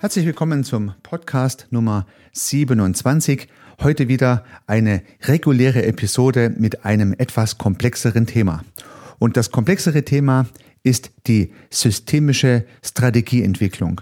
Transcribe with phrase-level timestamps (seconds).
[0.00, 3.48] Herzlich willkommen zum Podcast Nummer 27.
[3.82, 8.62] Heute wieder eine reguläre Episode mit einem etwas komplexeren Thema.
[9.18, 10.46] Und das komplexere Thema
[10.84, 14.00] ist die systemische Strategieentwicklung.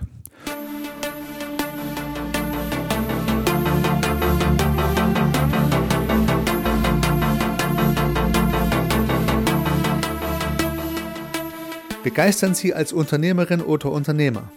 [12.04, 14.52] Begeistern Sie als Unternehmerin oder Unternehmer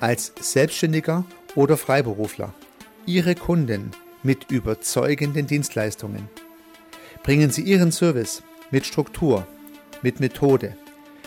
[0.00, 1.24] als Selbstständiger
[1.54, 2.52] oder Freiberufler
[3.06, 6.28] Ihre Kunden mit überzeugenden Dienstleistungen.
[7.22, 9.46] Bringen Sie Ihren Service mit Struktur,
[10.02, 10.76] mit Methode,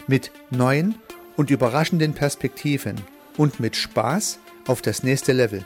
[0.07, 0.95] mit neuen
[1.37, 2.95] und überraschenden Perspektiven
[3.37, 5.65] und mit Spaß auf das nächste Level.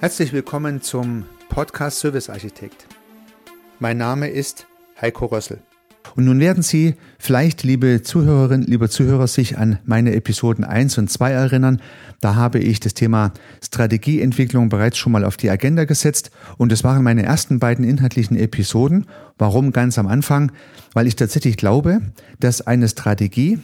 [0.00, 2.86] Herzlich willkommen zum Podcast Service Architekt.
[3.78, 4.66] Mein Name ist
[5.00, 5.62] Heiko Rössel.
[6.16, 11.10] Und nun werden Sie vielleicht, liebe Zuhörerinnen, lieber Zuhörer, sich an meine Episoden 1 und
[11.10, 11.82] 2 erinnern.
[12.22, 16.30] Da habe ich das Thema Strategieentwicklung bereits schon mal auf die Agenda gesetzt.
[16.56, 19.04] Und es waren meine ersten beiden inhaltlichen Episoden.
[19.36, 20.52] Warum ganz am Anfang?
[20.94, 22.00] Weil ich tatsächlich glaube,
[22.40, 23.58] dass eine Strategie,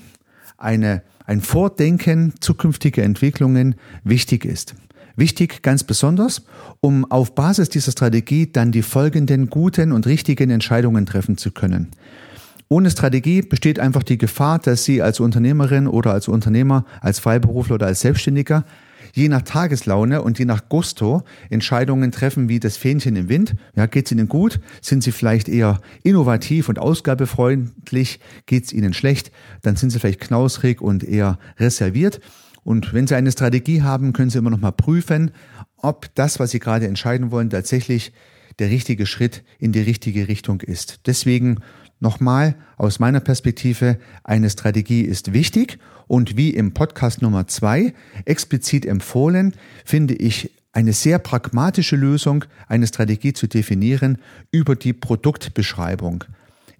[0.58, 4.74] eine, ein Vordenken zukünftiger Entwicklungen wichtig ist.
[5.16, 6.42] Wichtig ganz besonders,
[6.80, 11.88] um auf Basis dieser Strategie dann die folgenden guten und richtigen Entscheidungen treffen zu können.
[12.72, 17.74] Ohne Strategie besteht einfach die Gefahr, dass Sie als Unternehmerin oder als Unternehmer, als Freiberufler
[17.74, 18.64] oder als Selbstständiger
[19.12, 23.56] je nach Tageslaune und je nach Gusto Entscheidungen treffen wie das Fähnchen im Wind.
[23.76, 24.58] Ja, geht's Ihnen gut?
[24.80, 28.20] Sind Sie vielleicht eher innovativ und ausgabefreundlich?
[28.46, 29.32] Geht's Ihnen schlecht?
[29.60, 32.20] Dann sind Sie vielleicht knausrig und eher reserviert.
[32.64, 35.32] Und wenn Sie eine Strategie haben, können Sie immer noch mal prüfen,
[35.76, 38.14] ob das, was Sie gerade entscheiden wollen, tatsächlich
[38.58, 41.00] der richtige Schritt in die richtige Richtung ist.
[41.06, 41.58] Deswegen
[42.02, 48.84] Nochmal aus meiner Perspektive, eine Strategie ist wichtig und wie im Podcast Nummer zwei explizit
[48.84, 49.54] empfohlen,
[49.84, 54.18] finde ich eine sehr pragmatische Lösung, eine Strategie zu definieren
[54.50, 56.24] über die Produktbeschreibung.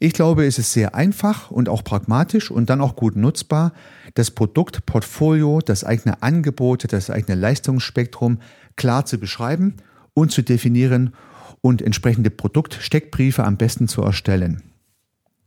[0.01, 3.75] Ich glaube, es ist sehr einfach und auch pragmatisch und dann auch gut nutzbar,
[4.15, 8.41] das Produktportfolio, das eigene Angebot, das eigene Leistungsspektrum
[8.75, 9.77] klar zu beschreiben
[10.15, 11.15] und zu definieren
[11.61, 14.72] und entsprechende Produktsteckbriefe am besten zu erstellen.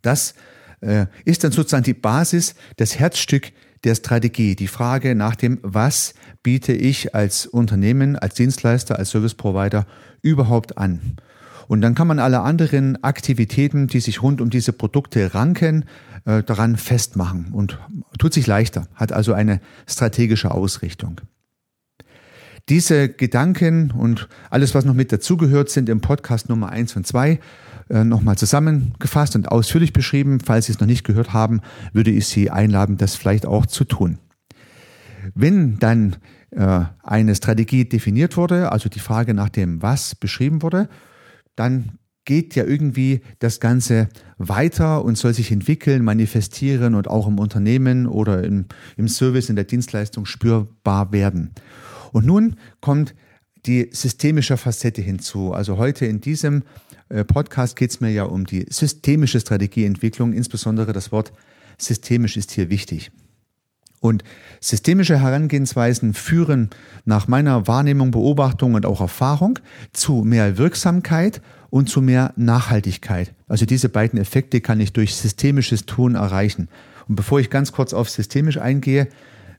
[0.05, 0.35] Das
[0.81, 3.51] äh, ist dann sozusagen die Basis, das Herzstück
[3.83, 4.55] der Strategie.
[4.55, 9.85] Die Frage nach dem, was biete ich als Unternehmen, als Dienstleister, als Service Provider
[10.21, 11.17] überhaupt an?
[11.67, 15.85] Und dann kann man alle anderen Aktivitäten, die sich rund um diese Produkte ranken,
[16.25, 17.79] äh, daran festmachen und
[18.19, 21.21] tut sich leichter, hat also eine strategische Ausrichtung.
[22.69, 27.39] Diese Gedanken und alles, was noch mit dazugehört, sind im Podcast Nummer eins und zwei
[27.89, 30.39] äh, nochmal zusammengefasst und ausführlich beschrieben.
[30.39, 31.61] Falls Sie es noch nicht gehört haben,
[31.93, 34.17] würde ich Sie einladen, das vielleicht auch zu tun.
[35.33, 36.17] Wenn dann
[36.51, 40.89] äh, eine Strategie definiert wurde, also die Frage nach dem Was beschrieben wurde,
[41.55, 47.39] dann geht ja irgendwie das Ganze weiter und soll sich entwickeln, manifestieren und auch im
[47.39, 48.65] Unternehmen oder im,
[48.97, 51.51] im Service, in der Dienstleistung spürbar werden.
[52.11, 53.13] Und nun kommt
[53.65, 55.53] die systemische Facette hinzu.
[55.53, 56.63] Also heute in diesem
[57.23, 60.33] Podcast geht es mir ja um die systemische Strategieentwicklung.
[60.33, 61.31] Insbesondere das Wort
[61.77, 63.11] systemisch ist hier wichtig.
[63.99, 64.23] Und
[64.59, 66.69] systemische Herangehensweisen führen
[67.05, 69.57] nach meiner Wahrnehmung, Beobachtung und auch Erfahrung
[69.93, 73.33] zu mehr Wirksamkeit und zu mehr Nachhaltigkeit.
[73.47, 76.69] Also diese beiden Effekte kann ich durch systemisches Tun erreichen.
[77.07, 79.07] Und bevor ich ganz kurz auf systemisch eingehe,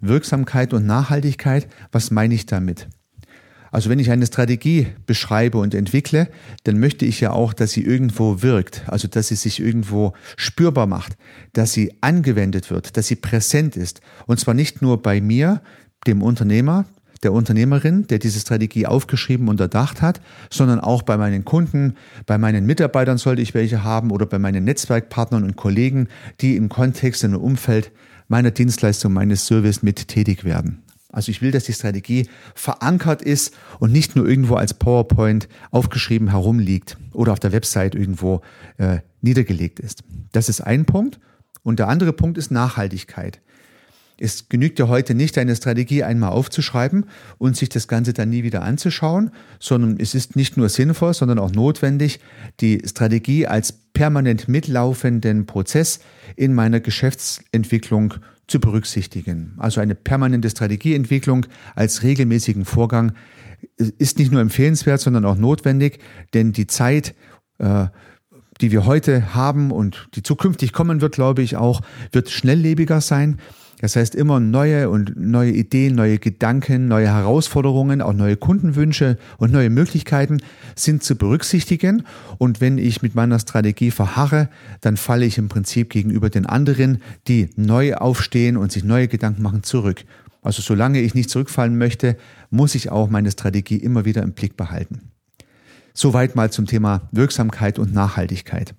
[0.01, 2.89] Wirksamkeit und Nachhaltigkeit, was meine ich damit?
[3.77, 6.29] Also wenn ich eine Strategie beschreibe und entwickle,
[6.65, 10.87] dann möchte ich ja auch, dass sie irgendwo wirkt, also dass sie sich irgendwo spürbar
[10.87, 11.19] macht,
[11.53, 14.01] dass sie angewendet wird, dass sie präsent ist.
[14.25, 15.61] Und zwar nicht nur bei mir,
[16.07, 16.87] dem Unternehmer,
[17.23, 22.39] der Unternehmerin, der diese Strategie aufgeschrieben und erdacht hat, sondern auch bei meinen Kunden, bei
[22.39, 26.09] meinen Mitarbeitern sollte ich welche haben oder bei meinen Netzwerkpartnern und Kollegen,
[26.41, 27.93] die im Kontext und im Umfeld
[28.27, 30.86] meiner Dienstleistung, meines Service mit tätig werden.
[31.17, 36.29] Also ich will, dass die Strategie verankert ist und nicht nur irgendwo als PowerPoint aufgeschrieben
[36.29, 38.43] herumliegt oder auf der Website irgendwo
[38.77, 40.05] äh, niedergelegt ist.
[40.33, 41.19] Das ist ein Punkt.
[41.63, 43.41] Und der andere Punkt ist Nachhaltigkeit.
[44.19, 47.07] Es genügt ja heute nicht, eine Strategie einmal aufzuschreiben
[47.39, 51.39] und sich das Ganze dann nie wieder anzuschauen, sondern es ist nicht nur sinnvoll, sondern
[51.39, 52.21] auch notwendig,
[52.61, 56.01] die Strategie als permanent mitlaufenden Prozess
[56.37, 58.15] in meiner Geschäftsentwicklung
[58.47, 59.55] zu berücksichtigen.
[59.59, 63.13] Also eine permanente Strategieentwicklung als regelmäßigen Vorgang
[63.77, 65.99] ist nicht nur empfehlenswert, sondern auch notwendig,
[66.35, 67.15] denn die Zeit
[67.59, 67.87] äh,
[68.61, 71.83] die wir heute haben und die zukünftig kommen wird, glaube ich auch,
[72.13, 73.39] wird schnelllebiger sein.
[73.81, 79.53] Das heißt, immer neue und neue Ideen, neue Gedanken, neue Herausforderungen, auch neue Kundenwünsche und
[79.53, 80.39] neue Möglichkeiten
[80.75, 82.05] sind zu berücksichtigen.
[82.39, 84.49] Und wenn ich mit meiner Strategie verharre,
[84.81, 89.43] dann falle ich im Prinzip gegenüber den anderen, die neu aufstehen und sich neue Gedanken
[89.43, 90.05] machen, zurück.
[90.41, 92.17] Also solange ich nicht zurückfallen möchte,
[92.51, 95.11] muss ich auch meine Strategie immer wieder im Blick behalten.
[95.93, 98.75] Soweit mal zum Thema Wirksamkeit und Nachhaltigkeit.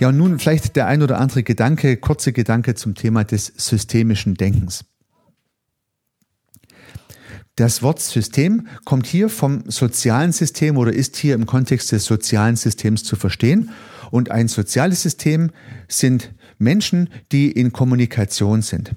[0.00, 4.34] Ja, und nun vielleicht der ein oder andere Gedanke, kurze Gedanke zum Thema des systemischen
[4.34, 4.86] Denkens.
[7.54, 12.56] Das Wort System kommt hier vom sozialen System oder ist hier im Kontext des sozialen
[12.56, 13.70] Systems zu verstehen.
[14.10, 15.50] Und ein soziales System
[15.86, 18.92] sind Menschen, die in Kommunikation sind.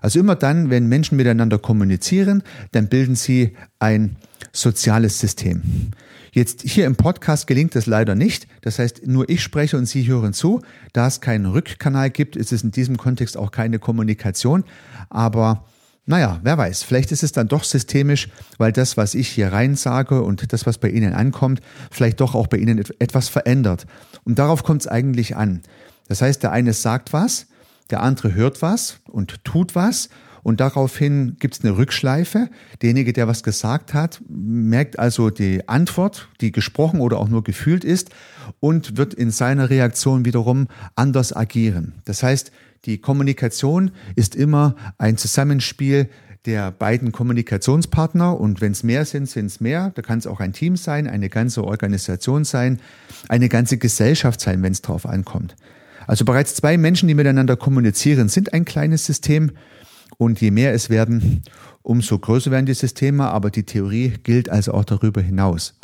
[0.00, 4.16] Also immer dann, wenn Menschen miteinander kommunizieren, dann bilden sie ein
[4.52, 5.92] soziales System.
[6.38, 8.46] Jetzt hier im Podcast gelingt das leider nicht.
[8.60, 10.62] Das heißt, nur ich spreche und Sie hören zu.
[10.92, 14.62] Da es keinen Rückkanal gibt, ist es in diesem Kontext auch keine Kommunikation.
[15.10, 15.64] Aber
[16.06, 19.74] naja, wer weiß, vielleicht ist es dann doch systemisch, weil das, was ich hier rein
[19.74, 23.88] sage und das, was bei Ihnen ankommt, vielleicht doch auch bei Ihnen etwas verändert.
[24.22, 25.62] Und darauf kommt es eigentlich an.
[26.06, 27.48] Das heißt, der eine sagt was,
[27.90, 30.08] der andere hört was und tut was
[30.48, 32.48] und daraufhin gibt es eine Rückschleife.
[32.80, 37.84] Derjenige, der was gesagt hat, merkt also die Antwort, die gesprochen oder auch nur gefühlt
[37.84, 38.08] ist
[38.58, 41.92] und wird in seiner Reaktion wiederum anders agieren.
[42.06, 42.50] Das heißt,
[42.86, 46.08] die Kommunikation ist immer ein Zusammenspiel
[46.46, 49.92] der beiden Kommunikationspartner und wenn es mehr sind, sind es mehr.
[49.96, 52.80] Da kann es auch ein Team sein, eine ganze Organisation sein,
[53.28, 55.56] eine ganze Gesellschaft sein, wenn es drauf ankommt.
[56.06, 59.50] Also bereits zwei Menschen, die miteinander kommunizieren, sind ein kleines System
[60.18, 61.42] und je mehr es werden,
[61.82, 65.78] umso größer werden die Systeme, aber die Theorie gilt also auch darüber hinaus.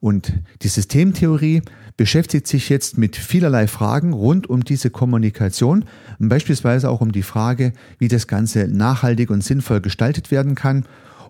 [0.00, 0.32] Und
[0.62, 1.62] die Systemtheorie
[1.96, 5.84] beschäftigt sich jetzt mit vielerlei Fragen rund um diese Kommunikation,
[6.18, 10.84] beispielsweise auch um die Frage, wie das Ganze nachhaltig und sinnvoll gestaltet werden kann,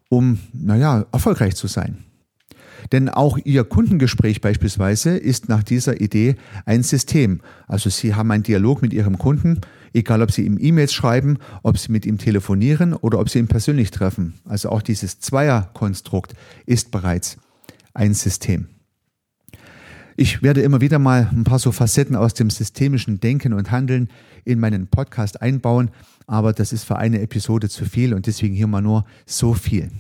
[0.09, 1.99] um, naja, erfolgreich zu sein.
[2.93, 7.41] Denn auch Ihr Kundengespräch beispielsweise ist nach dieser Idee ein System.
[7.67, 9.61] Also Sie haben einen Dialog mit Ihrem Kunden,
[9.93, 13.49] egal ob Sie ihm E-Mails schreiben, ob Sie mit ihm telefonieren oder ob Sie ihn
[13.49, 14.35] persönlich treffen.
[14.45, 16.35] Also auch dieses Zweierkonstrukt
[16.67, 17.39] ist bereits
[17.95, 18.67] ein System.
[20.19, 24.09] Ich werde immer wieder mal ein paar so Facetten aus dem systemischen Denken und Handeln
[24.45, 25.91] in meinen Podcast einbauen,
[26.27, 29.91] aber das ist für eine Episode zu viel und deswegen hier mal nur so viel.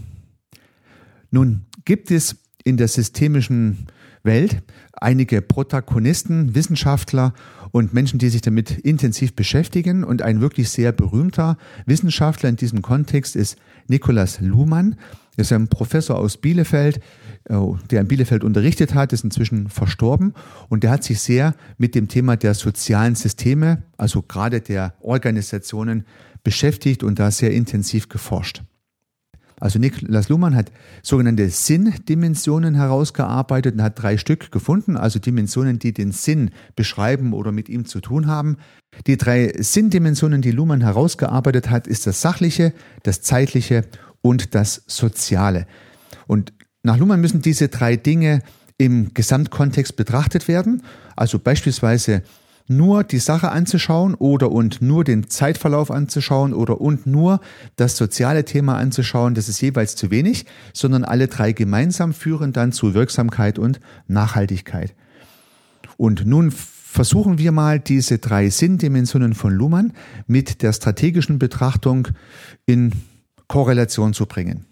[1.30, 2.36] Nun gibt es
[2.66, 3.86] in der systemischen
[4.24, 4.60] Welt
[4.92, 7.32] einige Protagonisten, Wissenschaftler
[7.70, 10.02] und Menschen, die sich damit intensiv beschäftigen.
[10.02, 14.96] Und ein wirklich sehr berühmter Wissenschaftler in diesem Kontext ist Nikolaus Luhmann.
[15.36, 16.98] Er ist ein Professor aus Bielefeld,
[17.44, 17.54] äh,
[17.90, 20.34] der in Bielefeld unterrichtet hat, ist inzwischen verstorben.
[20.68, 26.04] Und der hat sich sehr mit dem Thema der sozialen Systeme, also gerade der Organisationen,
[26.42, 28.62] beschäftigt und da sehr intensiv geforscht.
[29.58, 30.70] Also Niklas Luhmann hat
[31.02, 37.52] sogenannte Sinndimensionen herausgearbeitet und hat drei Stück gefunden, also Dimensionen, die den Sinn beschreiben oder
[37.52, 38.58] mit ihm zu tun haben.
[39.06, 43.84] Die drei Sinndimensionen, die Luhmann herausgearbeitet hat, ist das Sachliche, das Zeitliche
[44.20, 45.66] und das Soziale.
[46.26, 48.42] Und nach Luhmann müssen diese drei Dinge
[48.78, 50.82] im Gesamtkontext betrachtet werden.
[51.16, 52.22] Also beispielsweise
[52.68, 57.40] nur die Sache anzuschauen oder und nur den Zeitverlauf anzuschauen oder und nur
[57.76, 62.72] das soziale Thema anzuschauen, das ist jeweils zu wenig, sondern alle drei gemeinsam führen dann
[62.72, 64.94] zu Wirksamkeit und Nachhaltigkeit.
[65.96, 69.92] Und nun versuchen wir mal diese drei Sinndimensionen von Luhmann
[70.26, 72.08] mit der strategischen Betrachtung
[72.64, 72.92] in
[73.48, 74.64] Korrelation zu bringen.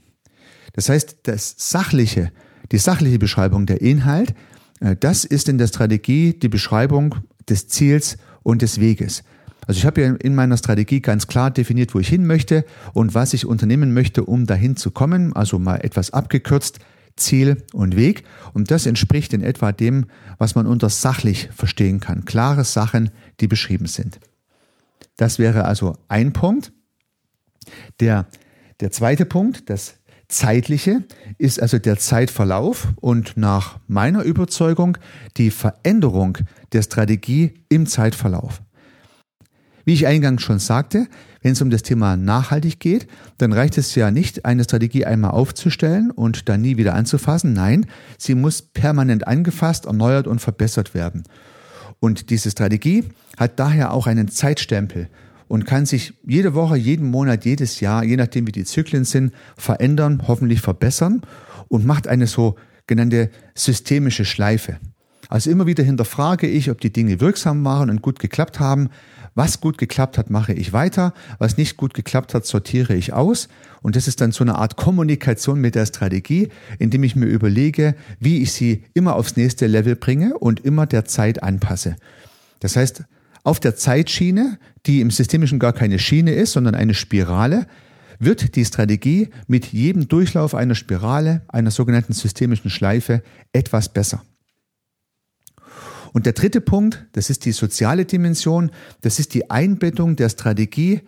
[0.73, 2.33] Das heißt, das sachliche,
[2.73, 4.35] die sachliche Beschreibung der Inhalt,
[4.81, 7.17] äh, das ist in der Strategie die Beschreibung
[7.49, 9.23] des Ziels und des Weges.
[9.67, 13.15] Also ich habe ja in meiner Strategie ganz klar definiert, wo ich hin möchte und
[13.15, 15.35] was ich unternehmen möchte, um dahin zu kommen.
[15.35, 16.81] Also mal etwas abgekürzt,
[17.17, 18.25] Ziel und Weg.
[18.53, 20.07] Und das entspricht in etwa dem,
[20.39, 22.25] was man unter sachlich verstehen kann.
[22.25, 23.11] Klare Sachen,
[23.41, 24.21] die beschrieben sind.
[25.17, 26.73] Das wäre also ein Punkt.
[28.01, 28.27] Der,
[28.81, 29.95] der zweite Punkt, das
[30.35, 31.05] zeitliche
[31.39, 34.99] ist also der Zeitverlauf und nach meiner Überzeugung
[35.37, 36.39] die Veränderung
[36.73, 38.61] der Strategie im Zeitverlauf.
[39.85, 41.07] Wie ich eingangs schon sagte,
[41.43, 45.33] wenn es um das Thema nachhaltig geht, dann reicht es ja nicht, eine Strategie einmal
[45.33, 47.53] aufzustellen und dann nie wieder anzufassen.
[47.53, 47.87] Nein,
[48.19, 51.25] sie muss permanent angefasst, erneuert und verbessert werden.
[52.01, 53.05] Und diese Strategie
[53.37, 55.09] hat daher auch einen Zeitstempel
[55.49, 59.33] und kann sich jede Woche, jeden Monat, jedes Jahr, je nachdem wie die Zyklen sind,
[59.57, 61.23] verändern, hoffentlich verbessern
[61.69, 64.79] und macht eine so genannte systemische Schleife.
[65.29, 68.91] Also immer wieder hinterfrage ich, ob die Dinge wirksam waren und gut geklappt haben.
[69.35, 71.13] Was gut geklappt hat, mache ich weiter.
[71.39, 73.49] Was nicht gut geklappt hat, sortiere ich aus.
[73.83, 77.97] Und das ist dann so eine Art Kommunikation mit der Strategie, indem ich mir überlege,
[78.21, 81.97] wie ich sie immer aufs nächste Level bringe und immer der Zeit anpasse.
[82.61, 83.05] Das heißt,
[83.45, 87.67] auf der Zeitschiene, die im Systemischen gar keine Schiene ist, sondern eine Spirale,
[88.19, 93.23] wird die Strategie mit jedem Durchlauf einer Spirale, einer sogenannten systemischen Schleife,
[93.53, 94.23] etwas besser.
[96.13, 98.71] Und der dritte Punkt, das ist die soziale Dimension,
[99.01, 101.01] das ist die Einbettung der Strategie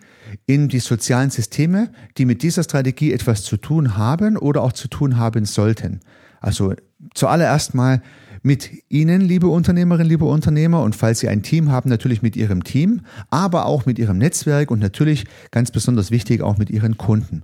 [0.45, 4.89] in die sozialen Systeme, die mit dieser Strategie etwas zu tun haben oder auch zu
[4.89, 6.01] tun haben sollten.
[6.41, 6.73] Also
[7.15, 8.01] zuallererst mal
[8.47, 12.63] mit Ihnen, liebe Unternehmerinnen, liebe Unternehmer, und falls Sie ein Team haben, natürlich mit Ihrem
[12.63, 17.43] Team, aber auch mit Ihrem Netzwerk und natürlich ganz besonders wichtig auch mit Ihren Kunden.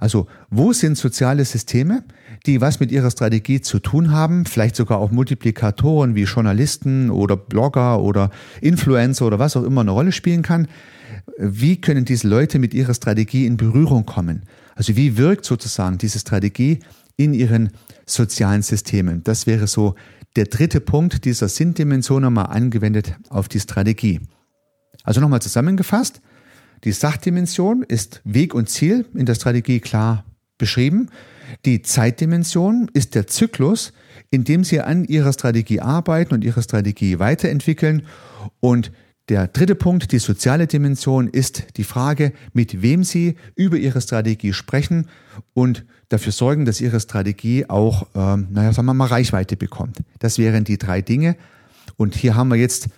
[0.00, 2.02] Also wo sind soziale Systeme,
[2.46, 7.36] die was mit ihrer Strategie zu tun haben, vielleicht sogar auch Multiplikatoren wie Journalisten oder
[7.36, 10.68] Blogger oder Influencer oder was auch immer eine Rolle spielen kann.
[11.36, 14.42] Wie können diese Leute mit ihrer Strategie in Berührung kommen?
[14.76, 16.78] Also wie wirkt sozusagen diese Strategie
[17.16, 17.70] in ihren
[18.06, 19.24] sozialen Systemen?
[19.24, 19.96] Das wäre so
[20.36, 24.20] der dritte Punkt dieser Sinndimension nochmal angewendet auf die Strategie.
[25.02, 26.20] Also nochmal zusammengefasst.
[26.84, 30.24] Die Sachdimension ist Weg und Ziel in der Strategie klar
[30.58, 31.08] beschrieben.
[31.64, 33.92] Die Zeitdimension ist der Zyklus,
[34.30, 38.02] in dem Sie an Ihrer Strategie arbeiten und Ihre Strategie weiterentwickeln.
[38.60, 38.92] Und
[39.28, 44.52] der dritte Punkt, die soziale Dimension, ist die Frage, mit wem Sie über Ihre Strategie
[44.52, 45.08] sprechen
[45.52, 49.98] und dafür sorgen, dass Ihre Strategie auch, ähm, naja, sagen wir mal, Reichweite bekommt.
[50.18, 51.36] Das wären die drei Dinge.
[51.96, 52.88] Und hier haben wir jetzt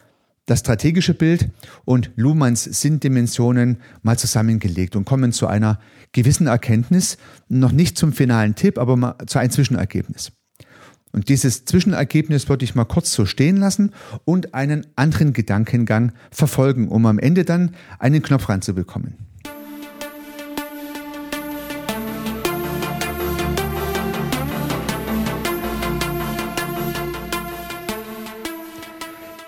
[0.46, 1.48] das strategische Bild
[1.84, 5.78] und Luhmanns Sinndimensionen mal zusammengelegt und kommen zu einer
[6.12, 7.18] gewissen Erkenntnis,
[7.48, 10.32] noch nicht zum finalen Tipp, aber mal zu einem Zwischenergebnis.
[11.12, 13.92] Und dieses Zwischenergebnis würde ich mal kurz so stehen lassen
[14.24, 19.14] und einen anderen Gedankengang verfolgen, um am Ende dann einen Knopf ranzubekommen.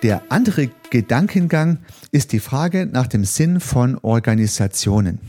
[0.02, 1.78] Der andere Gedankengang
[2.10, 5.20] ist die Frage nach dem Sinn von Organisationen.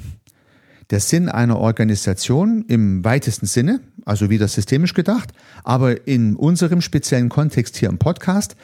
[0.94, 5.32] Der Sinn einer Organisation im weitesten Sinne, also wieder systemisch gedacht,
[5.64, 8.56] aber in unserem speziellen Kontext hier im Podcast,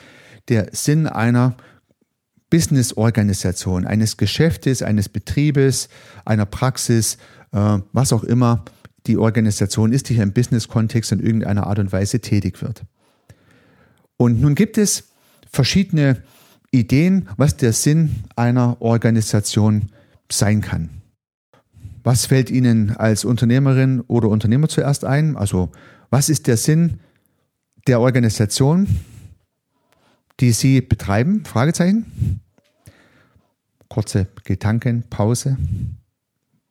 [0.48, 1.58] der Sinn einer
[2.52, 5.90] Business-Organisation, eines Geschäftes, eines Betriebes,
[6.24, 7.18] einer Praxis,
[7.52, 8.64] äh, was auch immer
[9.08, 12.84] die Organisation ist, die hier im Business-Kontext in irgendeiner Art und Weise tätig wird.
[14.18, 15.06] Und nun gibt es
[15.52, 16.22] verschiedene
[16.70, 19.90] Ideen, was der Sinn einer Organisation
[20.32, 20.99] sein kann.
[22.10, 25.38] Was fällt Ihnen als Unternehmerin oder Unternehmer zuerst ein?
[25.38, 25.70] Also,
[26.10, 27.02] was ist der Sinn
[27.86, 28.88] der Organisation,
[30.40, 31.46] die Sie betreiben?
[31.46, 32.40] Fragezeichen.
[33.90, 35.58] Kurze Gedankenpause.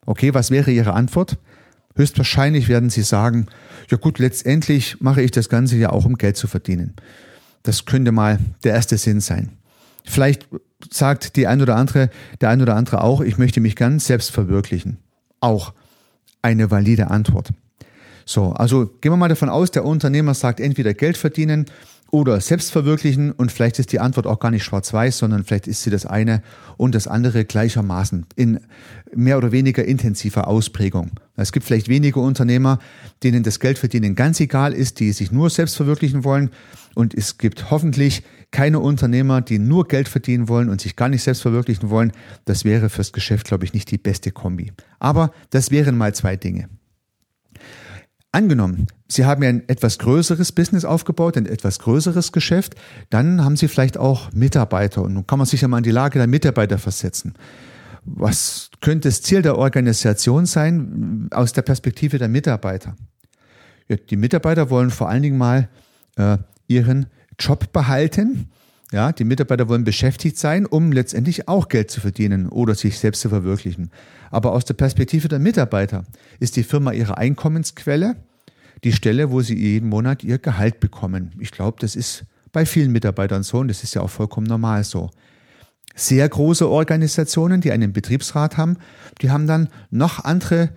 [0.05, 1.37] Okay, was wäre Ihre Antwort?
[1.95, 3.47] Höchstwahrscheinlich werden Sie sagen,
[3.89, 6.95] ja gut, letztendlich mache ich das Ganze ja auch, um Geld zu verdienen.
[7.63, 9.51] Das könnte mal der erste Sinn sein.
[10.03, 10.49] Vielleicht
[10.91, 12.09] sagt die ein oder andere,
[12.41, 14.97] der ein oder andere auch, ich möchte mich ganz selbst verwirklichen.
[15.39, 15.73] Auch
[16.41, 17.49] eine valide Antwort.
[18.25, 21.65] So, also gehen wir mal davon aus, der Unternehmer sagt entweder Geld verdienen
[22.11, 25.83] oder selbst verwirklichen und vielleicht ist die Antwort auch gar nicht schwarz-weiß, sondern vielleicht ist
[25.83, 26.41] sie das eine
[26.77, 28.59] und das andere gleichermaßen in
[29.13, 31.11] mehr oder weniger intensiver Ausprägung.
[31.35, 32.79] Es gibt vielleicht wenige Unternehmer,
[33.23, 36.51] denen das Geldverdienen ganz egal ist, die sich nur selbst verwirklichen wollen
[36.95, 41.23] und es gibt hoffentlich keine Unternehmer, die nur Geld verdienen wollen und sich gar nicht
[41.23, 42.11] selbst verwirklichen wollen.
[42.45, 44.71] Das wäre fürs Geschäft, glaube ich, nicht die beste Kombi.
[44.99, 46.69] Aber das wären mal zwei Dinge.
[48.31, 52.75] Angenommen, Sie haben ja ein etwas größeres Business aufgebaut, ein etwas größeres Geschäft,
[53.09, 55.89] dann haben Sie vielleicht auch Mitarbeiter und nun kann man sich ja mal in die
[55.89, 57.33] Lage der Mitarbeiter versetzen.
[58.05, 62.95] Was könnte das Ziel der Organisation sein aus der Perspektive der Mitarbeiter?
[63.87, 65.67] Ja, die Mitarbeiter wollen vor allen Dingen mal
[66.15, 66.37] äh,
[66.67, 67.07] ihren
[67.39, 68.49] Job behalten.
[68.91, 73.21] Ja, die Mitarbeiter wollen beschäftigt sein, um letztendlich auch Geld zu verdienen oder sich selbst
[73.21, 73.91] zu verwirklichen.
[74.31, 76.05] Aber aus der Perspektive der Mitarbeiter
[76.39, 78.15] ist die Firma ihre Einkommensquelle,
[78.83, 81.35] die Stelle, wo sie jeden Monat ihr Gehalt bekommen.
[81.39, 84.83] Ich glaube, das ist bei vielen Mitarbeitern so und das ist ja auch vollkommen normal
[84.83, 85.11] so.
[85.95, 88.77] Sehr große Organisationen, die einen Betriebsrat haben,
[89.21, 90.69] die haben dann noch andere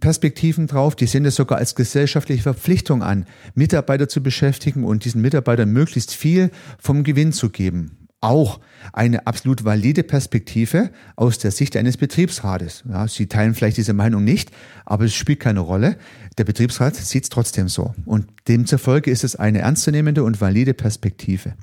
[0.00, 5.20] Perspektiven drauf, die sehen es sogar als gesellschaftliche Verpflichtung an, Mitarbeiter zu beschäftigen und diesen
[5.22, 8.06] Mitarbeitern möglichst viel vom Gewinn zu geben.
[8.26, 8.60] auch
[8.92, 12.82] eine absolut valide Perspektive aus der Sicht eines Betriebsrates.
[12.88, 14.50] Ja, Sie teilen vielleicht diese Meinung nicht,
[14.84, 15.96] aber es spielt keine Rolle.
[16.38, 17.94] Der Betriebsrat sieht es trotzdem so.
[18.04, 21.54] Und demzufolge ist es eine ernstzunehmende und valide Perspektive.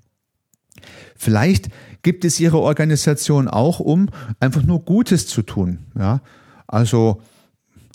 [1.15, 1.69] Vielleicht
[2.01, 5.79] gibt es Ihre Organisation auch, um einfach nur Gutes zu tun.
[5.97, 6.21] Ja,
[6.67, 7.21] also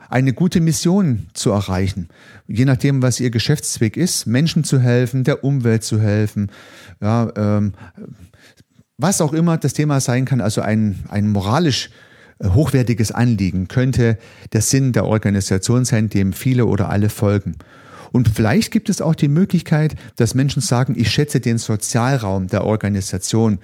[0.08, 2.08] eine gute Mission zu erreichen.
[2.46, 6.50] Je nachdem, was Ihr Geschäftszweck ist, Menschen zu helfen, der Umwelt zu helfen,
[7.00, 7.74] ja, ähm,
[8.96, 11.90] was auch immer das Thema sein kann, also ein, ein moralisch
[12.38, 14.18] äh, hochwertiges Anliegen könnte
[14.52, 17.56] der Sinn der Organisation sein, dem viele oder alle folgen.
[18.10, 22.64] Und vielleicht gibt es auch die Möglichkeit, dass Menschen sagen, ich schätze den Sozialraum der
[22.64, 23.58] Organisation.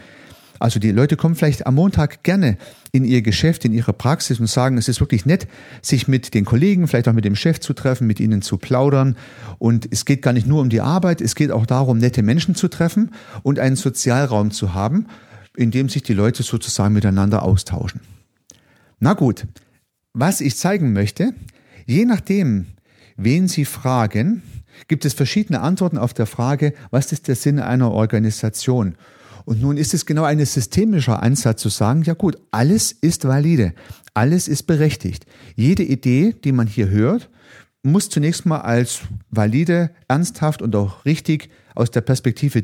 [0.59, 2.57] Also die Leute kommen vielleicht am Montag gerne
[2.93, 5.49] in ihr Geschäft, in ihre Praxis und sagen, es ist wirklich nett,
[5.83, 9.17] sich mit den Kollegen, vielleicht auch mit dem Chef zu treffen, mit ihnen zu plaudern.
[9.59, 12.55] Und es geht gar nicht nur um die Arbeit, es geht auch darum, nette Menschen
[12.55, 13.11] zu treffen
[13.43, 15.07] und einen Sozialraum zu haben,
[15.57, 18.01] in dem sich die Leute sozusagen miteinander austauschen.
[19.01, 19.47] Na gut,
[20.13, 21.35] was ich zeigen möchte,
[21.87, 22.67] je nachdem,
[23.17, 24.43] wen Sie fragen,
[24.89, 28.97] gibt es verschiedene Antworten auf der Frage, was ist der Sinn einer Organisation?
[29.45, 33.75] Und nun ist es genau ein systemischer Ansatz zu sagen, ja gut, alles ist valide,
[34.15, 35.27] alles ist berechtigt.
[35.55, 37.29] Jede Idee, die man hier hört,
[37.83, 42.63] muss zunächst mal als valide, ernsthaft und auch richtig aus der Perspektive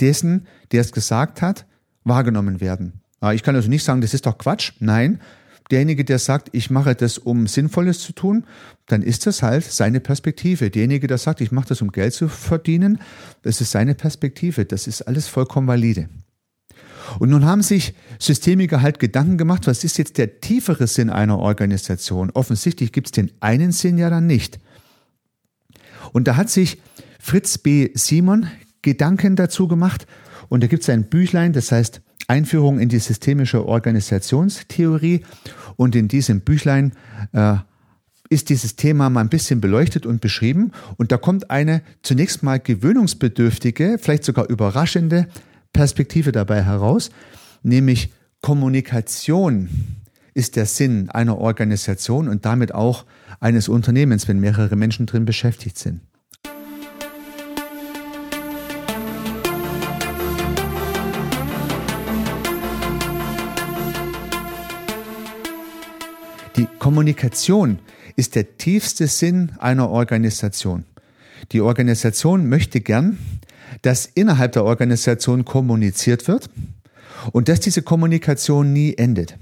[0.00, 1.64] dessen, der es gesagt hat,
[2.04, 3.00] wahrgenommen werden.
[3.32, 4.72] Ich kann also nicht sagen, das ist doch Quatsch.
[4.80, 5.20] Nein,
[5.70, 8.44] derjenige, der sagt, ich mache das, um Sinnvolles zu tun,
[8.86, 10.70] dann ist das halt seine Perspektive.
[10.70, 13.00] Derjenige, der sagt, ich mache das, um Geld zu verdienen,
[13.42, 14.64] das ist seine Perspektive.
[14.64, 16.08] Das ist alles vollkommen valide.
[17.18, 21.38] Und nun haben sich Systemiker halt Gedanken gemacht, was ist jetzt der tiefere Sinn einer
[21.38, 22.30] Organisation?
[22.30, 24.58] Offensichtlich gibt es den einen Sinn ja dann nicht.
[26.12, 26.80] Und da hat sich
[27.18, 27.90] Fritz B.
[27.94, 28.48] Simon
[28.82, 30.06] Gedanken dazu gemacht
[30.48, 35.22] und da gibt es ein Büchlein, das heißt Einführung in die systemische Organisationstheorie.
[35.76, 36.92] Und in diesem Büchlein
[37.32, 37.56] äh,
[38.28, 40.72] ist dieses Thema mal ein bisschen beleuchtet und beschrieben.
[40.96, 45.28] Und da kommt eine zunächst mal gewöhnungsbedürftige, vielleicht sogar überraschende
[45.72, 47.10] Perspektive dabei heraus,
[47.62, 49.68] nämlich Kommunikation
[50.34, 53.04] ist der Sinn einer Organisation und damit auch
[53.40, 56.00] eines Unternehmens, wenn mehrere Menschen drin beschäftigt sind.
[66.92, 67.78] Kommunikation
[68.16, 70.84] ist der tiefste Sinn einer Organisation.
[71.50, 73.16] Die Organisation möchte gern,
[73.80, 76.50] dass innerhalb der Organisation kommuniziert wird
[77.32, 79.38] und dass diese Kommunikation nie endet.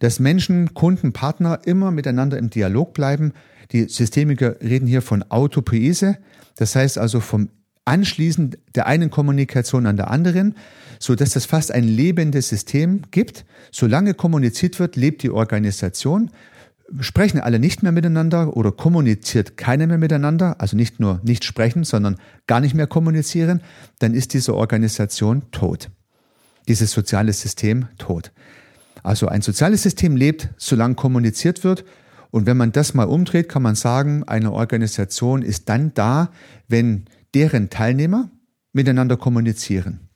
[0.00, 3.32] Dass Menschen, Kunden, Partner immer miteinander im Dialog bleiben.
[3.72, 6.18] Die Systemiker reden hier von Autopoese,
[6.56, 7.48] das heißt also vom
[7.86, 10.54] Anschließen der einen Kommunikation an der anderen,
[10.98, 13.46] so dass es fast ein lebendes System gibt.
[13.72, 16.30] Solange kommuniziert wird, lebt die Organisation
[16.98, 21.84] sprechen alle nicht mehr miteinander oder kommuniziert keiner mehr miteinander, also nicht nur nicht sprechen,
[21.84, 23.62] sondern gar nicht mehr kommunizieren,
[24.00, 25.90] dann ist diese Organisation tot.
[26.68, 28.32] Dieses soziale System tot.
[29.02, 31.84] Also ein soziales System lebt, solange kommuniziert wird.
[32.30, 36.30] Und wenn man das mal umdreht, kann man sagen, eine Organisation ist dann da,
[36.68, 38.30] wenn deren Teilnehmer
[38.72, 40.09] miteinander kommunizieren.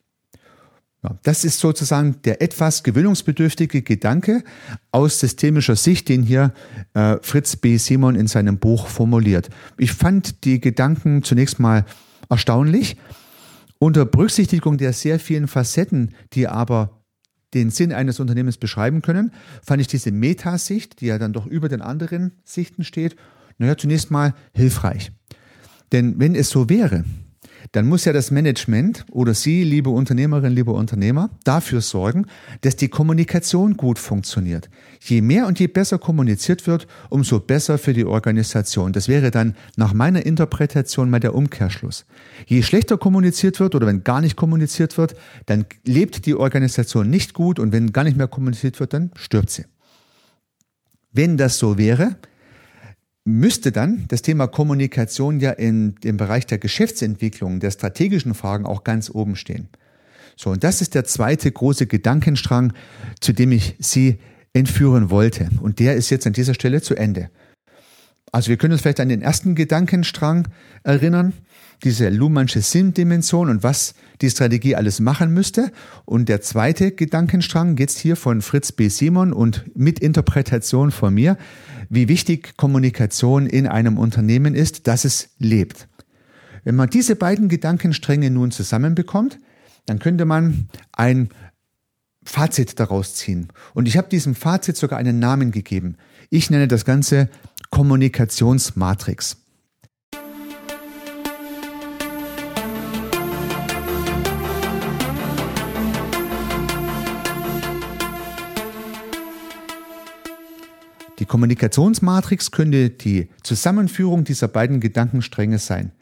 [1.23, 4.43] Das ist sozusagen der etwas gewöhnungsbedürftige Gedanke
[4.91, 6.53] aus systemischer Sicht, den hier
[6.95, 7.77] äh, Fritz B.
[7.77, 9.51] Simon in seinem Buch formuliert.
[9.77, 11.85] Ich fand die Gedanken zunächst mal
[12.29, 12.97] erstaunlich.
[13.79, 17.03] Unter Berücksichtigung der sehr vielen Facetten, die aber
[17.53, 21.69] den Sinn eines Unternehmens beschreiben können, fand ich diese Metasicht, die ja dann doch über
[21.69, 23.17] den anderen Sichten steht,
[23.59, 25.13] naja, zunächst mal hilfreich.
[25.93, 27.05] Denn wenn es so wäre,
[27.73, 32.27] dann muss ja das Management oder Sie, liebe Unternehmerin, liebe Unternehmer, dafür sorgen,
[32.63, 34.69] dass die Kommunikation gut funktioniert.
[35.01, 38.93] Je mehr und je besser kommuniziert wird, umso besser für die Organisation.
[38.93, 42.07] Das wäre dann nach meiner Interpretation mal der Umkehrschluss.
[42.47, 45.15] Je schlechter kommuniziert wird oder wenn gar nicht kommuniziert wird,
[45.47, 49.51] dann lebt die Organisation nicht gut und wenn gar nicht mehr kommuniziert wird, dann stirbt
[49.51, 49.65] sie.
[51.13, 52.17] Wenn das so wäre,
[53.25, 58.85] müsste dann das Thema Kommunikation ja in dem Bereich der Geschäftsentwicklung, der strategischen Fragen auch
[58.85, 59.69] ganz oben stehen.
[60.37, 62.73] So, und das ist der zweite große Gedankenstrang,
[63.21, 64.19] zu dem ich Sie
[64.53, 65.49] entführen wollte.
[65.61, 67.31] Und der ist jetzt an dieser Stelle zu Ende.
[68.33, 70.49] Also wir können uns vielleicht an den ersten Gedankenstrang
[70.83, 71.33] erinnern,
[71.85, 75.71] diese Luhmannsche Sinndimension und was die Strategie alles machen müsste.
[76.05, 78.89] Und der zweite Gedankenstrang geht hier von Fritz B.
[78.89, 81.37] Simon und mit Interpretation von mir,
[81.91, 85.89] wie wichtig Kommunikation in einem Unternehmen ist, dass es lebt.
[86.65, 89.39] Wenn man diese beiden Gedankenstränge nun zusammenbekommt,
[89.85, 91.29] dann könnte man ein
[92.25, 93.49] Fazit daraus ziehen.
[93.75, 95.97] Und ich habe diesem Fazit sogar einen Namen gegeben.
[96.31, 97.29] Ich nenne das Ganze
[97.71, 99.44] Kommunikationsmatrix.
[111.21, 115.93] Die Kommunikationsmatrix könnte die Zusammenführung dieser beiden Gedankenstränge sein.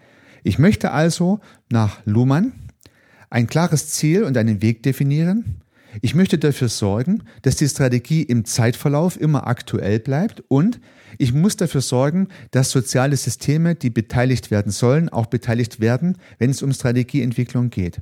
[0.43, 2.53] Ich möchte also nach Luhmann
[3.29, 5.63] ein klares Ziel und einen Weg definieren.
[6.01, 10.81] Ich möchte dafür sorgen, dass die Strategie im Zeitverlauf immer aktuell bleibt und
[11.19, 16.49] ich muss dafür sorgen, dass soziale Systeme, die beteiligt werden sollen, auch beteiligt werden, wenn
[16.49, 18.01] es um Strategieentwicklung geht.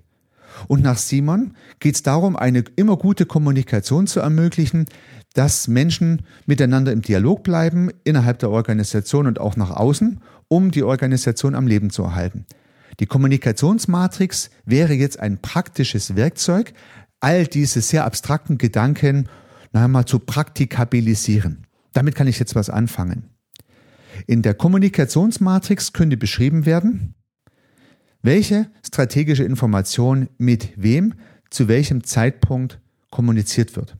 [0.68, 4.86] Und nach Simon geht es darum, eine immer gute Kommunikation zu ermöglichen,
[5.34, 10.82] dass Menschen miteinander im Dialog bleiben, innerhalb der Organisation und auch nach außen, um die
[10.82, 12.46] Organisation am Leben zu erhalten.
[12.98, 16.72] Die Kommunikationsmatrix wäre jetzt ein praktisches Werkzeug,
[17.20, 19.28] all diese sehr abstrakten Gedanken
[19.72, 21.66] noch einmal zu praktikabilisieren.
[21.92, 23.30] Damit kann ich jetzt was anfangen.
[24.26, 27.14] In der Kommunikationsmatrix könnte beschrieben werden,
[28.22, 31.14] welche strategische Information mit wem
[31.50, 32.78] zu welchem Zeitpunkt
[33.10, 33.96] kommuniziert wird.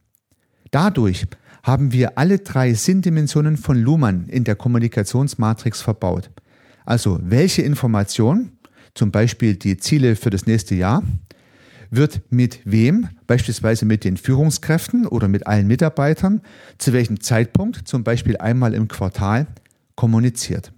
[0.71, 1.27] Dadurch
[1.63, 6.31] haben wir alle drei Sinndimensionen von Luhmann in der Kommunikationsmatrix verbaut.
[6.87, 8.53] Also welche Information,
[8.95, 11.03] zum Beispiel die Ziele für das nächste Jahr,
[11.91, 16.41] wird mit wem, beispielsweise mit den Führungskräften oder mit allen Mitarbeitern,
[16.79, 19.49] zu welchem Zeitpunkt, zum Beispiel einmal im Quartal,
[19.97, 20.73] kommuniziert.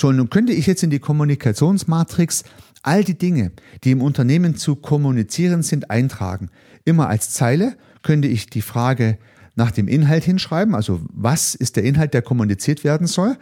[0.00, 2.44] So, nun könnte ich jetzt in die Kommunikationsmatrix
[2.84, 3.50] all die Dinge,
[3.82, 6.50] die im Unternehmen zu kommunizieren sind, eintragen.
[6.84, 9.18] Immer als Zeile könnte ich die Frage
[9.56, 13.36] nach dem Inhalt hinschreiben, also was ist der Inhalt, der kommuniziert werden soll.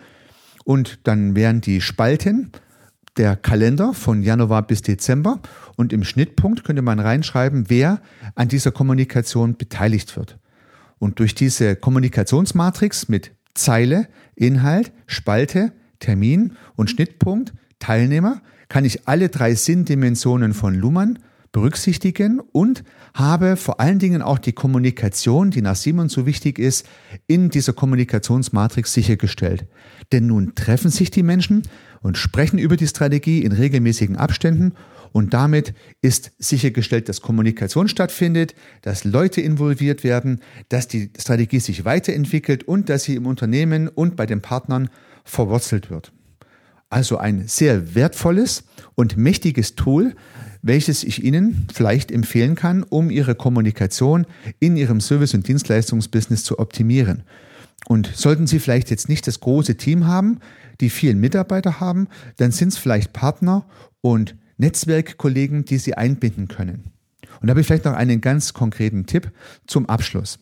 [0.64, 2.52] Und dann wären die Spalten
[3.18, 5.42] der Kalender von Januar bis Dezember
[5.76, 8.00] und im Schnittpunkt könnte man reinschreiben, wer
[8.34, 10.38] an dieser Kommunikation beteiligt wird.
[10.98, 19.28] Und durch diese Kommunikationsmatrix mit Zeile, Inhalt, Spalte, Termin und Schnittpunkt, Teilnehmer, kann ich alle
[19.28, 21.18] drei Sinndimensionen von Luhmann
[21.52, 26.86] berücksichtigen und habe vor allen Dingen auch die Kommunikation, die nach Simon so wichtig ist,
[27.26, 29.66] in dieser Kommunikationsmatrix sichergestellt.
[30.12, 31.62] Denn nun treffen sich die Menschen
[32.02, 34.74] und sprechen über die Strategie in regelmäßigen Abständen
[35.12, 41.86] und damit ist sichergestellt, dass Kommunikation stattfindet, dass Leute involviert werden, dass die Strategie sich
[41.86, 44.90] weiterentwickelt und dass sie im Unternehmen und bei den Partnern
[45.26, 46.12] verwurzelt wird.
[46.88, 50.14] Also ein sehr wertvolles und mächtiges Tool,
[50.62, 54.26] welches ich Ihnen vielleicht empfehlen kann, um Ihre Kommunikation
[54.60, 57.24] in Ihrem Service- und Dienstleistungsbusiness zu optimieren.
[57.88, 60.38] Und sollten Sie vielleicht jetzt nicht das große Team haben,
[60.80, 63.66] die vielen Mitarbeiter haben, dann sind es vielleicht Partner
[64.00, 66.90] und Netzwerkkollegen, die Sie einbinden können.
[67.40, 69.30] Und da habe ich vielleicht noch einen ganz konkreten Tipp
[69.66, 70.38] zum Abschluss.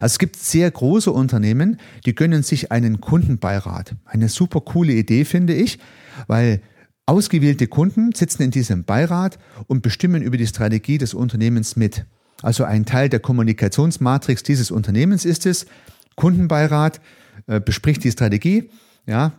[0.00, 3.94] Also es gibt sehr große Unternehmen, die gönnen sich einen Kundenbeirat.
[4.04, 5.78] Eine super coole Idee, finde ich,
[6.26, 6.60] weil
[7.06, 12.04] ausgewählte Kunden sitzen in diesem Beirat und bestimmen über die Strategie des Unternehmens mit.
[12.42, 15.66] Also ein Teil der Kommunikationsmatrix dieses Unternehmens ist es.
[16.16, 17.00] Kundenbeirat
[17.46, 18.70] äh, bespricht die Strategie,
[19.06, 19.32] ja,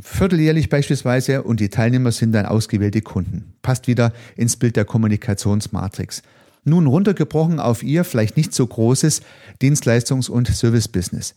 [0.00, 3.54] vierteljährlich beispielsweise und die Teilnehmer sind dann ausgewählte Kunden.
[3.62, 6.22] Passt wieder ins Bild der Kommunikationsmatrix.
[6.68, 9.20] Nun runtergebrochen auf Ihr vielleicht nicht so großes
[9.62, 11.36] Dienstleistungs- und Servicebusiness.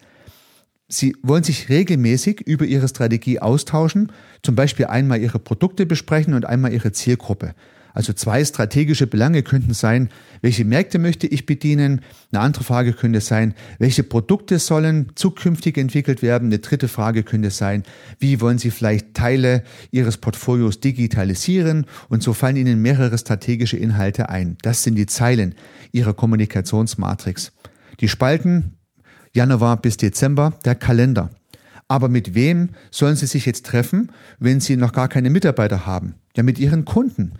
[0.88, 4.12] Sie wollen sich regelmäßig über Ihre Strategie austauschen,
[4.42, 7.54] zum Beispiel einmal Ihre Produkte besprechen und einmal Ihre Zielgruppe.
[7.94, 10.10] Also zwei strategische Belange könnten sein,
[10.42, 12.02] welche Märkte möchte ich bedienen?
[12.32, 16.50] Eine andere Frage könnte sein, welche Produkte sollen zukünftig entwickelt werden?
[16.50, 17.84] Eine dritte Frage könnte sein,
[18.20, 21.86] wie wollen Sie vielleicht Teile Ihres Portfolios digitalisieren?
[22.08, 24.58] Und so fallen Ihnen mehrere strategische Inhalte ein.
[24.62, 25.56] Das sind die Zeilen
[25.92, 27.52] Ihrer Kommunikationsmatrix.
[28.00, 28.76] Die Spalten
[29.34, 31.30] Januar bis Dezember, der Kalender.
[31.88, 36.16] Aber mit wem sollen Sie sich jetzt treffen, wenn Sie noch gar keine Mitarbeiter haben?
[36.36, 37.34] Ja, mit Ihren Kunden.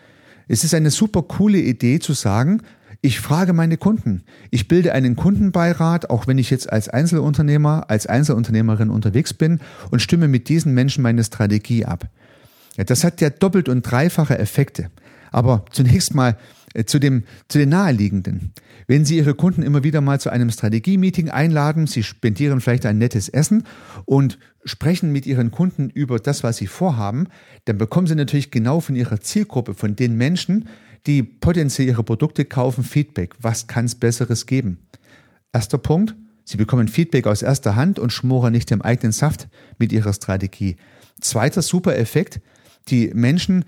[0.50, 2.64] Es ist eine super coole Idee zu sagen,
[3.02, 4.24] ich frage meine Kunden.
[4.50, 9.60] Ich bilde einen Kundenbeirat, auch wenn ich jetzt als Einzelunternehmer, als Einzelunternehmerin unterwegs bin
[9.92, 12.10] und stimme mit diesen Menschen meine Strategie ab.
[12.76, 14.90] Das hat ja doppelt und dreifache Effekte.
[15.32, 16.36] Aber zunächst mal
[16.74, 18.54] äh, zu, dem, zu den naheliegenden.
[18.88, 22.98] Wenn Sie Ihre Kunden immer wieder mal zu einem Strategie-Meeting einladen, Sie spendieren vielleicht ein
[22.98, 23.66] nettes Essen
[24.06, 27.28] und sprechen mit Ihren Kunden über das, was Sie vorhaben,
[27.66, 30.68] dann bekommen Sie natürlich genau von Ihrer Zielgruppe, von den Menschen,
[31.06, 33.36] die potenziell Ihre Produkte kaufen, Feedback.
[33.42, 34.80] Was kann es Besseres geben?
[35.54, 36.16] Erster Punkt.
[36.44, 40.78] Sie bekommen Feedback aus erster Hand und schmoren nicht im eigenen Saft mit Ihrer Strategie.
[41.22, 42.42] Zweiter super Effekt.
[42.88, 43.66] Die Menschen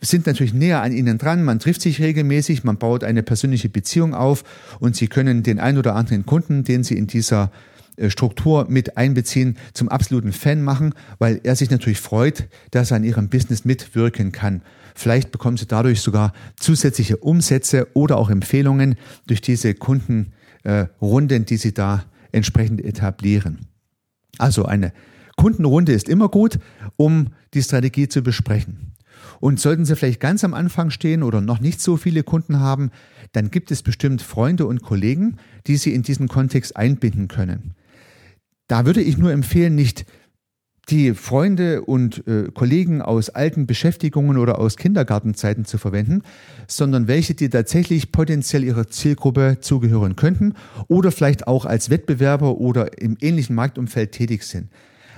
[0.00, 4.14] sind natürlich näher an ihnen dran, man trifft sich regelmäßig, man baut eine persönliche Beziehung
[4.14, 4.44] auf
[4.80, 7.52] und sie können den ein oder anderen Kunden, den sie in dieser
[8.08, 13.04] Struktur mit einbeziehen, zum absoluten Fan machen, weil er sich natürlich freut, dass er an
[13.04, 14.62] ihrem Business mitwirken kann.
[14.94, 21.74] Vielleicht bekommen Sie dadurch sogar zusätzliche Umsätze oder auch Empfehlungen durch diese Kundenrunden, die Sie
[21.74, 23.66] da entsprechend etablieren.
[24.38, 24.92] Also eine
[25.36, 26.58] Kundenrunde ist immer gut,
[26.96, 28.92] um die Strategie zu besprechen.
[29.40, 32.90] Und sollten Sie vielleicht ganz am Anfang stehen oder noch nicht so viele Kunden haben,
[33.32, 37.74] dann gibt es bestimmt Freunde und Kollegen, die Sie in diesen Kontext einbinden können.
[38.68, 40.06] Da würde ich nur empfehlen, nicht
[40.88, 46.22] die Freunde und äh, Kollegen aus alten Beschäftigungen oder aus Kindergartenzeiten zu verwenden,
[46.66, 50.54] sondern welche, die tatsächlich potenziell ihrer Zielgruppe zugehören könnten
[50.88, 54.70] oder vielleicht auch als Wettbewerber oder im ähnlichen Marktumfeld tätig sind.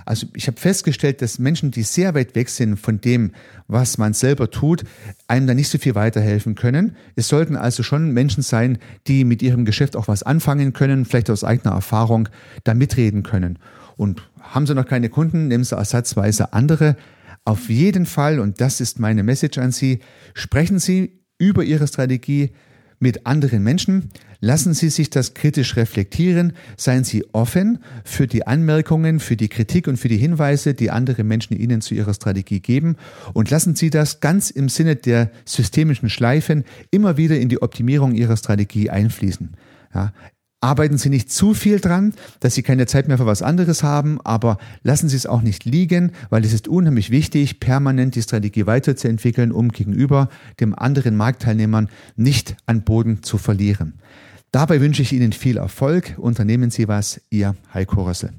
[0.04, 3.32] Also ich habe festgestellt, dass Menschen, die sehr weit weg sind von dem,
[3.68, 4.84] was man selber tut,
[5.28, 6.96] einem da nicht so viel weiterhelfen können.
[7.16, 11.30] Es sollten also schon Menschen sein, die mit ihrem Geschäft auch was anfangen können, vielleicht
[11.30, 12.28] aus eigener Erfahrung
[12.64, 13.58] da mitreden können.
[13.96, 16.96] Und haben Sie noch keine Kunden, nehmen Sie ersatzweise andere.
[17.44, 20.00] Auf jeden Fall, und das ist meine Message an Sie,
[20.34, 22.52] sprechen Sie über Ihre Strategie
[22.98, 24.10] mit anderen Menschen.
[24.40, 26.52] Lassen Sie sich das kritisch reflektieren.
[26.76, 31.24] Seien Sie offen für die Anmerkungen, für die Kritik und für die Hinweise, die andere
[31.24, 32.96] Menschen Ihnen zu Ihrer Strategie geben.
[33.32, 38.14] Und lassen Sie das ganz im Sinne der systemischen Schleifen immer wieder in die Optimierung
[38.14, 39.56] Ihrer Strategie einfließen.
[39.94, 40.12] Ja,
[40.64, 44.18] Arbeiten Sie nicht zu viel dran, dass Sie keine Zeit mehr für was anderes haben,
[44.24, 48.66] aber lassen Sie es auch nicht liegen, weil es ist unheimlich wichtig, permanent die Strategie
[48.66, 54.00] weiterzuentwickeln, um gegenüber dem anderen Marktteilnehmern nicht an Boden zu verlieren.
[54.52, 56.14] Dabei wünsche ich Ihnen viel Erfolg.
[56.16, 58.32] Unternehmen Sie was, Ihr Heiko Rössel.